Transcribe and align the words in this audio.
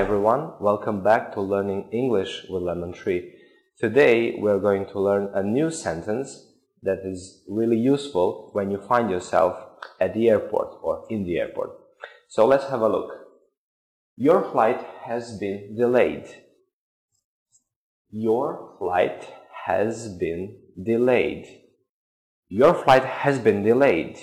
everyone, 0.00 0.54
welcome 0.60 1.02
back 1.02 1.30
to 1.30 1.42
Learning 1.42 1.86
English 1.92 2.46
with 2.48 2.62
Lemon 2.62 2.90
Tree. 2.90 3.34
Today 3.78 4.34
we're 4.38 4.58
going 4.58 4.86
to 4.86 4.98
learn 4.98 5.28
a 5.34 5.42
new 5.42 5.70
sentence 5.70 6.46
that 6.82 7.00
is 7.04 7.42
really 7.46 7.76
useful 7.76 8.48
when 8.54 8.70
you 8.70 8.78
find 8.78 9.10
yourself 9.10 9.58
at 10.00 10.14
the 10.14 10.30
airport 10.30 10.78
or 10.80 11.04
in 11.10 11.24
the 11.24 11.36
airport. 11.36 11.72
So 12.30 12.46
let's 12.46 12.64
have 12.70 12.80
a 12.80 12.88
look. 12.88 13.10
Your 14.16 14.42
flight 14.50 14.82
has 15.02 15.36
been 15.36 15.76
delayed. 15.76 16.24
Your 18.10 18.76
flight 18.78 19.28
has 19.66 20.08
been 20.08 20.62
delayed. 20.82 21.46
Your 22.48 22.72
flight 22.72 23.04
has 23.04 23.38
been 23.38 23.62
delayed. 23.62 24.18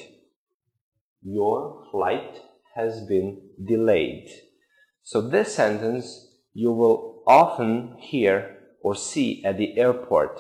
Your 1.21 1.85
flight 1.91 2.41
has 2.73 3.01
been 3.01 3.41
delayed. 3.63 4.27
So 5.07 5.21
this 5.21 5.55
sentence 5.55 6.27
you 6.53 6.73
will 6.73 7.23
often 7.25 7.95
hear 7.97 8.57
or 8.81 8.93
see 8.93 9.41
at 9.45 9.57
the 9.57 9.77
airport. 9.77 10.37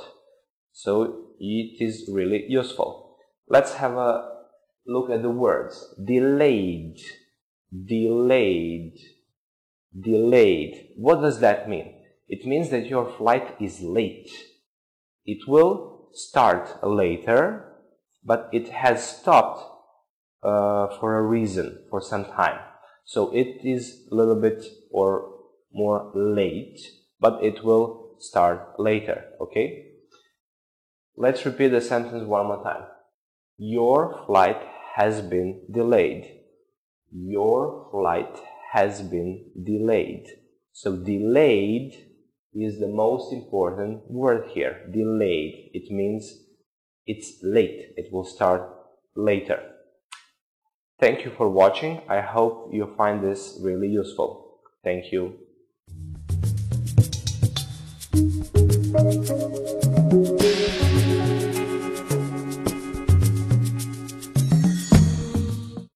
So 0.73 1.27
it 1.39 1.81
is 1.81 2.09
really 2.11 2.43
useful. 2.49 3.15
Let's 3.47 3.75
have 3.75 3.93
a 3.93 4.29
look 4.85 5.09
at 5.09 5.21
the 5.21 5.29
words. 5.29 5.95
Delayed, 6.03 6.99
delayed, 7.71 8.97
delayed. 9.97 10.89
What 10.97 11.21
does 11.21 11.39
that 11.39 11.69
mean? 11.69 12.03
It 12.27 12.45
means 12.45 12.69
that 12.71 12.87
your 12.87 13.09
flight 13.09 13.55
is 13.61 13.79
late. 13.79 14.29
It 15.23 15.47
will 15.47 16.09
start 16.11 16.85
later, 16.85 17.71
but 18.21 18.49
it 18.51 18.67
has 18.67 19.17
stopped 19.17 19.63
uh, 20.43 20.87
for 20.99 21.17
a 21.17 21.21
reason, 21.21 21.85
for 21.89 22.01
some 22.01 22.25
time. 22.25 22.59
So 23.07 23.33
it 23.33 23.61
is 23.63 24.05
a 24.11 24.15
little 24.15 24.35
bit 24.35 24.65
or 24.91 25.33
more 25.73 26.11
late, 26.13 26.77
but 27.21 27.41
it 27.41 27.63
will 27.63 28.17
start 28.19 28.77
later, 28.77 29.23
okay? 29.39 29.93
Let's 31.15 31.45
repeat 31.45 31.69
the 31.69 31.79
sentence 31.79 32.25
one 32.25 32.47
more 32.47 32.61
time. 32.61 32.83
Your 33.57 34.25
flight 34.25 34.61
has 34.95 35.21
been 35.21 35.61
delayed. 35.71 36.41
Your 37.09 37.87
flight 37.91 38.39
has 38.73 39.01
been 39.01 39.51
delayed. 39.63 40.25
So 40.73 40.97
delayed 40.97 41.93
is 42.53 42.77
the 42.81 42.89
most 42.89 43.31
important 43.31 44.01
word 44.11 44.49
here. 44.49 44.85
Delayed. 44.91 45.71
It 45.73 45.89
means 45.89 46.43
it's 47.05 47.37
late. 47.41 47.93
It 47.95 48.11
will 48.11 48.25
start 48.25 48.69
later. 49.15 49.63
Thank 50.99 51.25
you 51.25 51.31
for 51.31 51.47
watching. 51.47 52.01
I 52.09 52.21
hope 52.21 52.73
you 52.73 52.91
find 52.97 53.23
this 53.23 53.59
really 53.61 53.87
useful. 53.87 54.57
Thank 54.83 55.11
you. 55.11 55.37